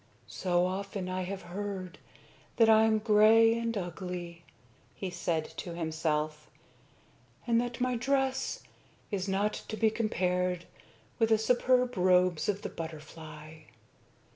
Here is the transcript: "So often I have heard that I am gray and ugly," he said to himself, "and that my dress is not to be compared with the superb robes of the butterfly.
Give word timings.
"So 0.25 0.65
often 0.65 1.07
I 1.09 1.21
have 1.25 1.43
heard 1.43 1.99
that 2.55 2.67
I 2.71 2.85
am 2.85 2.97
gray 2.97 3.55
and 3.55 3.77
ugly," 3.77 4.43
he 4.95 5.11
said 5.11 5.45
to 5.57 5.75
himself, 5.75 6.49
"and 7.45 7.61
that 7.61 7.79
my 7.79 7.97
dress 7.97 8.63
is 9.11 9.27
not 9.27 9.53
to 9.67 9.77
be 9.77 9.91
compared 9.91 10.65
with 11.19 11.29
the 11.29 11.37
superb 11.37 11.95
robes 11.97 12.49
of 12.49 12.63
the 12.63 12.69
butterfly. 12.69 13.59